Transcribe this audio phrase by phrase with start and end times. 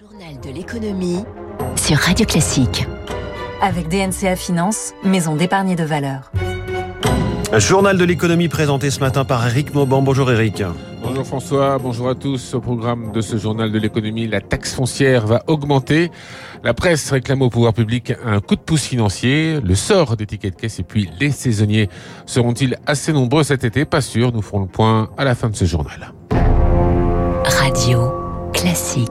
[0.00, 1.24] Journal de l'économie
[1.76, 2.86] sur Radio Classique.
[3.60, 6.32] Avec DNCA Finance, maison d'épargne de valeur.
[7.58, 10.00] Journal de l'économie présenté ce matin par Eric Mauban.
[10.00, 10.62] Bonjour Eric.
[11.02, 12.54] Bonjour François, bonjour à tous.
[12.54, 16.10] Au programme de ce journal de l'économie, la taxe foncière va augmenter.
[16.64, 19.60] La presse réclame au pouvoir public un coup de pouce financier.
[19.60, 21.90] Le sort des tickets de caisse et puis les saisonniers
[22.24, 23.84] seront-ils assez nombreux cet été?
[23.84, 24.32] Pas sûr.
[24.32, 26.14] Nous ferons le point à la fin de ce journal.
[27.44, 28.14] Radio
[28.54, 29.09] Classique.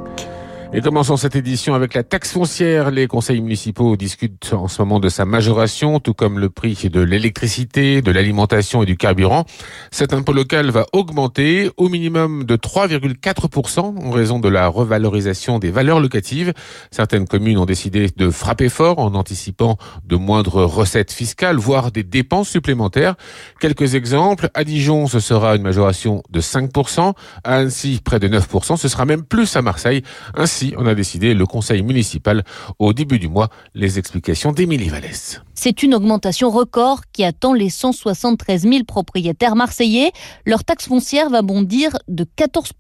[0.72, 2.91] Et commençons cette édition avec la taxe foncière.
[2.91, 7.02] Les conseils municipaux discutent en ce moment de sa majoration, tout comme le prix de
[7.02, 9.46] l'électricité, de l'alimentation et du carburant.
[9.90, 15.72] Cet impôt local va augmenter au minimum de 3,4% en raison de la revalorisation des
[15.72, 16.54] valeurs locatives.
[16.91, 22.04] Certaines communes ont décidé de frapper fort en anticipant de moindres recettes fiscales, voire des
[22.04, 23.16] dépenses supplémentaires.
[23.60, 24.52] Quelques exemples.
[24.54, 27.16] À Dijon, ce sera une majoration de 5%.
[27.44, 28.77] À Annecy, près de 9%.
[28.77, 30.04] Ce sera même plus à Marseille.
[30.77, 32.44] On a décidé le conseil municipal
[32.80, 33.49] au début du mois.
[33.73, 35.41] Les explications d'Émilie Vallès.
[35.54, 40.12] C'est une augmentation record qui attend les 173 000 propriétaires marseillais.
[40.46, 42.71] Leur taxe foncière va bondir de 14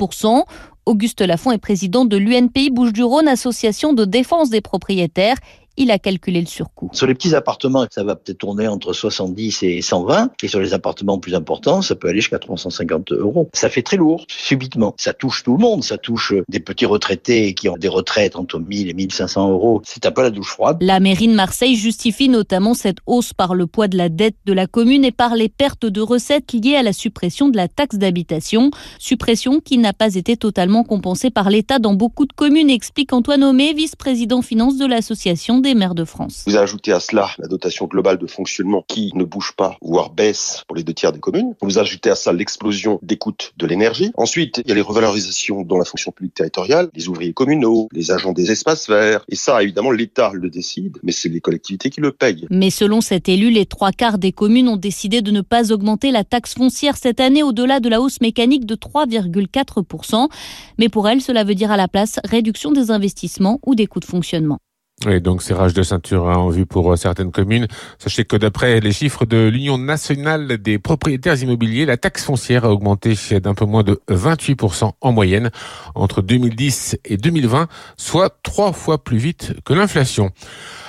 [0.85, 5.37] Auguste Lafont est président de l'UNPI Bouches-du-Rhône, association de défense des propriétaires
[5.79, 6.89] il a calculé le surcoût.
[6.93, 10.31] Sur les petits appartements, ça va peut-être tourner entre 70 et 120.
[10.43, 13.49] Et sur les appartements plus importants, ça peut aller jusqu'à 350 euros.
[13.53, 14.93] Ça fait très lourd, subitement.
[14.97, 15.83] Ça touche tout le monde.
[15.83, 19.81] Ça touche des petits retraités qui ont des retraites entre 1000 et 1500 euros.
[19.85, 20.77] C'est un peu la douche froide.
[20.81, 24.51] La mairie de Marseille justifie notamment cette hausse par le poids de la dette de
[24.51, 27.95] la commune et par les pertes de recettes liées à la suppression de la taxe
[27.95, 28.69] d'habitation.
[28.99, 33.45] Suppression qui n'a pas été totalement compensée par l'État dans beaucoup de communes, explique Antoine
[33.45, 36.43] Homé, vice-président finance de l'association des maires de France.
[36.47, 40.63] Vous ajoutez à cela la dotation globale de fonctionnement qui ne bouge pas, voire baisse
[40.67, 41.53] pour les deux tiers des communes.
[41.61, 44.11] Vous ajoutez à ça l'explosion des coûts de l'énergie.
[44.15, 48.11] Ensuite, il y a les revalorisations dans la fonction publique territoriale, les ouvriers communaux, les
[48.11, 49.23] agents des espaces verts.
[49.29, 52.47] Et ça, évidemment, l'État le décide, mais c'est les collectivités qui le payent.
[52.49, 56.11] Mais selon cet élu, les trois quarts des communes ont décidé de ne pas augmenter
[56.11, 60.29] la taxe foncière cette année au-delà de la hausse mécanique de 3,4%.
[60.77, 63.99] Mais pour elles, cela veut dire à la place réduction des investissements ou des coûts
[63.99, 64.59] de fonctionnement.
[65.07, 67.67] Et donc, rage de ceinture en vue pour euh, certaines communes.
[67.97, 72.71] Sachez que d'après les chiffres de l'Union nationale des propriétaires immobiliers, la taxe foncière a
[72.71, 75.49] augmenté d'un peu moins de 28% en moyenne
[75.95, 77.67] entre 2010 et 2020,
[77.97, 80.31] soit trois fois plus vite que l'inflation.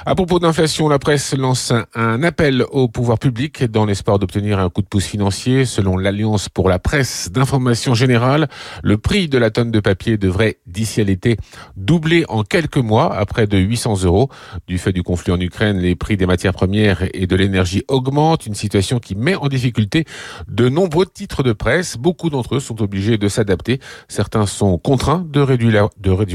[0.07, 4.71] À propos d'inflation, la presse lance un appel au pouvoir public dans l'espoir d'obtenir un
[4.71, 5.67] coup de pouce financier.
[5.67, 8.49] Selon l'Alliance pour la presse d'information générale,
[8.83, 11.37] le prix de la tonne de papier devrait, d'ici à l'été,
[11.77, 14.31] doubler en quelques mois à près de 800 euros.
[14.67, 18.47] Du fait du conflit en Ukraine, les prix des matières premières et de l'énergie augmentent,
[18.47, 20.07] une situation qui met en difficulté
[20.49, 21.99] de nombreux titres de presse.
[21.99, 23.81] Beaucoup d'entre eux sont obligés de s'adapter.
[24.09, 25.91] Certains sont contraints de réduire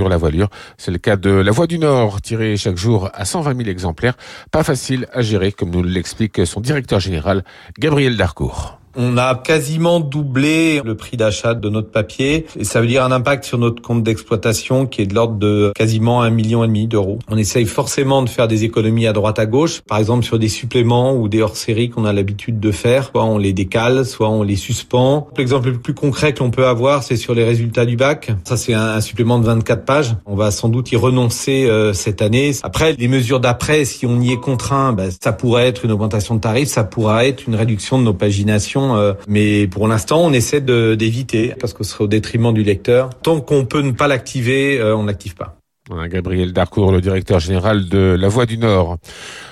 [0.08, 0.50] la, voilure.
[0.78, 4.18] C'est le cas de La Voix du Nord, tirée chaque jour à 120 000 exemplaires.
[4.52, 7.44] Pas facile à gérer, comme nous l'explique son directeur général,
[7.80, 8.80] Gabriel Darcourt.
[8.98, 13.12] On a quasiment doublé le prix d'achat de notre papier et ça veut dire un
[13.12, 16.88] impact sur notre compte d'exploitation qui est de l'ordre de quasiment un million et demi
[16.88, 17.20] d'euros.
[17.30, 20.48] On essaye forcément de faire des économies à droite à gauche, par exemple sur des
[20.48, 23.10] suppléments ou des hors-séries qu'on a l'habitude de faire.
[23.12, 25.28] Soit on les décale, soit on les suspend.
[25.38, 28.32] L'exemple le plus concret que l'on peut avoir, c'est sur les résultats du bac.
[28.46, 30.16] Ça, c'est un, supplément de 24 pages.
[30.26, 32.52] On va sans doute y renoncer euh, cette année.
[32.64, 36.36] Après, les mesures d'après, si on y est contraint, bah, ça pourrait être une augmentation
[36.36, 40.34] de tarifs, ça pourrait être une réduction de nos paginations euh, mais pour l'instant, on
[40.34, 43.10] essaie d'éviter parce que ce serait au détriment du lecteur.
[43.22, 45.58] Tant qu'on peut ne pas l'activer, euh, on n'active pas.
[45.90, 48.98] Gabriel Darcourt, le directeur général de La Voix du Nord.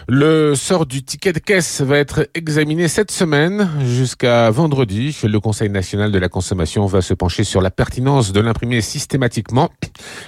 [0.08, 5.16] Le sort du ticket de caisse va être examiné cette semaine jusqu'à vendredi.
[5.24, 9.70] Le Conseil national de la consommation va se pencher sur la pertinence de l'imprimer systématiquement.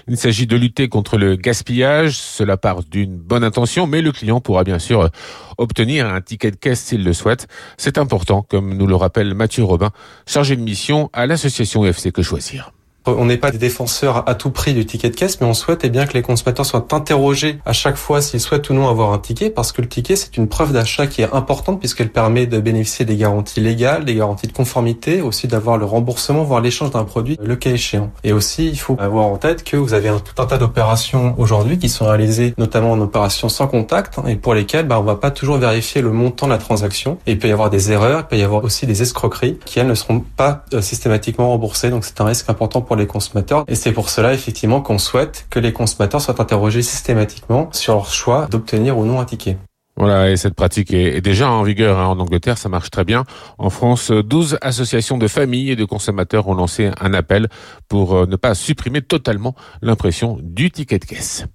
[0.08, 2.18] Il s'agit de lutter contre le gaspillage.
[2.18, 5.10] Cela part d'une bonne intention, mais le client pourra bien sûr
[5.58, 7.48] obtenir un ticket de caisse s'il le souhaite.
[7.78, 9.90] C'est important, comme nous le rappelle Mathieu Robin,
[10.28, 12.75] chargé de mission à l'association UFC Que Choisir.
[13.08, 15.82] On n'est pas des défenseurs à tout prix du ticket de caisse, mais on souhaite
[15.84, 19.14] eh bien que les consommateurs soient interrogés à chaque fois s'ils souhaitent ou non avoir
[19.14, 22.48] un ticket, parce que le ticket c'est une preuve d'achat qui est importante puisqu'elle permet
[22.48, 26.92] de bénéficier des garanties légales, des garanties de conformité, aussi d'avoir le remboursement, voire l'échange
[26.92, 28.12] d'un produit le cas échéant.
[28.24, 31.36] Et aussi, il faut avoir en tête que vous avez un, tout un tas d'opérations
[31.38, 35.16] aujourd'hui qui sont réalisées notamment en opération sans contact et pour lesquelles bah, on va
[35.16, 37.18] pas toujours vérifier le montant de la transaction.
[37.28, 39.80] Et il peut y avoir des erreurs, il peut y avoir aussi des escroqueries qui
[39.80, 41.90] elles ne seront pas euh, systématiquement remboursées.
[41.90, 43.66] Donc c'est un risque important pour les consommateurs.
[43.68, 48.12] Et c'est pour cela, effectivement, qu'on souhaite que les consommateurs soient interrogés systématiquement sur leur
[48.12, 49.58] choix d'obtenir ou non un ticket.
[49.98, 52.08] Voilà, et cette pratique est déjà en vigueur hein.
[52.08, 53.24] en Angleterre, ça marche très bien.
[53.58, 57.48] En France, 12 associations de familles et de consommateurs ont lancé un appel
[57.88, 61.46] pour euh, ne pas supprimer totalement l'impression du ticket de caisse.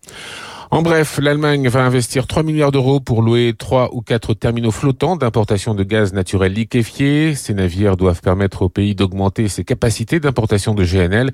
[0.72, 5.16] En bref, l'Allemagne va investir 3 milliards d'euros pour louer 3 ou 4 terminaux flottants
[5.16, 7.34] d'importation de gaz naturel liquéfié.
[7.34, 11.32] Ces navires doivent permettre au pays d'augmenter ses capacités d'importation de GNL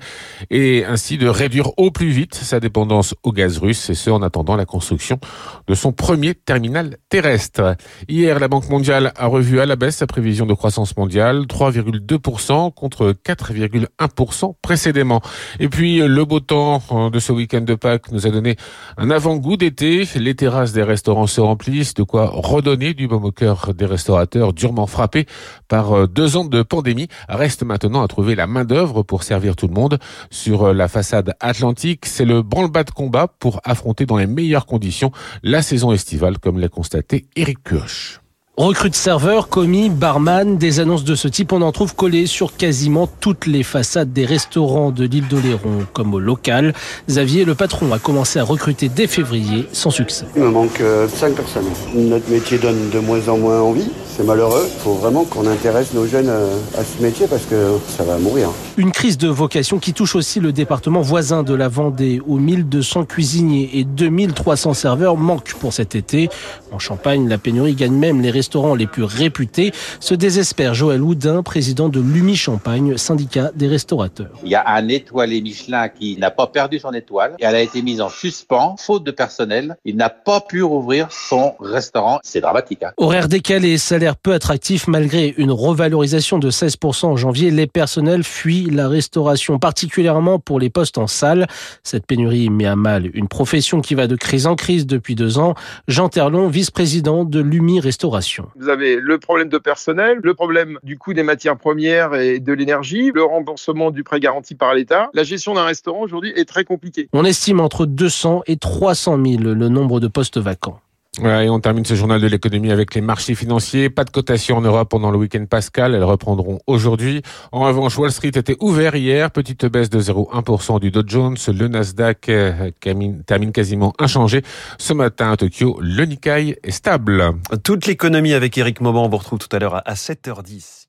[0.49, 4.23] et ainsi de réduire au plus vite sa dépendance au gaz russe, et ce en
[4.23, 5.19] attendant la construction
[5.67, 7.75] de son premier terminal terrestre.
[8.07, 12.73] Hier, la Banque mondiale a revu à la baisse sa prévision de croissance mondiale, 3,2%
[12.73, 15.21] contre 4,1% précédemment.
[15.59, 16.81] Et puis, le beau temps
[17.13, 18.55] de ce week-end de Pâques nous a donné
[18.97, 23.25] un avant goût d'été, les terrasses des restaurants se remplissent, de quoi redonner du baume
[23.25, 25.25] au cœur des restaurateurs durement frappés
[25.67, 27.09] par euh, deux ans de pandémie.
[27.27, 29.99] Reste maintenant à trouver la main d'œuvre pour servir tout le monde.
[30.29, 34.65] Sur euh, la façade atlantique, c'est le branle-bas de combat pour affronter dans les meilleures
[34.65, 35.11] conditions
[35.43, 38.26] la saison estivale, comme l'a constaté Eric Kioch.
[38.59, 43.07] Recrute serveur, commis, barman, des annonces de ce type, on en trouve collées sur quasiment
[43.19, 46.73] toutes les façades des restaurants de l'île d'Oléron, comme au local.
[47.07, 50.25] Xavier, le patron, a commencé à recruter dès février, sans succès.
[50.35, 51.65] Il me manque 5 euh, personnes.
[51.93, 54.67] Notre métier donne de moins en moins envie c'est malheureux.
[54.73, 58.17] Il faut vraiment qu'on intéresse nos jeunes euh, à ce métier parce que ça va
[58.17, 58.49] mourir.
[58.75, 63.05] Une crise de vocation qui touche aussi le département voisin de la Vendée où 1200
[63.05, 66.29] cuisiniers et 2300 serveurs manquent pour cet été.
[66.71, 69.71] En Champagne, la pénurie gagne même les restaurants les plus réputés.
[69.99, 74.31] Se désespère Joël Houdin, président de l'UMI Champagne, syndicat des restaurateurs.
[74.43, 77.61] Il y a un étoilé Michelin qui n'a pas perdu son étoile et elle a
[77.61, 79.77] été mise en suspens, faute de personnel.
[79.85, 82.19] Il n'a pas pu rouvrir son restaurant.
[82.23, 82.81] C'est dramatique.
[82.81, 82.91] Hein.
[82.97, 87.51] Horaire décalé, salaire peu attractif malgré une revalorisation de 16% en janvier.
[87.51, 91.47] Les personnels fuient la restauration, particulièrement pour les postes en salle.
[91.83, 95.39] Cette pénurie met à mal une profession qui va de crise en crise depuis deux
[95.39, 95.55] ans.
[95.87, 98.47] Jean Terlon, vice-président de l'UMI Restauration.
[98.55, 102.53] Vous avez le problème de personnel, le problème du coût des matières premières et de
[102.53, 105.09] l'énergie, le remboursement du prêt garanti par l'État.
[105.13, 107.09] La gestion d'un restaurant aujourd'hui est très compliquée.
[107.13, 110.79] On estime entre 200 et 300 000 le nombre de postes vacants.
[111.23, 113.89] Et on termine ce journal de l'économie avec les marchés financiers.
[113.89, 115.95] Pas de cotation en Europe pendant le week-end pascal.
[115.95, 117.23] Elles reprendront aujourd'hui.
[117.51, 119.31] En revanche, Wall Street était ouvert hier.
[119.31, 121.37] Petite baisse de 0,1% du Dow Jones.
[121.47, 124.43] Le Nasdaq euh, termine quasiment inchangé.
[124.77, 127.33] Ce matin à Tokyo, le Nikkei est stable.
[127.63, 129.05] Toute l'économie avec Eric Mauban.
[129.05, 130.87] On vous retrouve tout à l'heure à 7h10.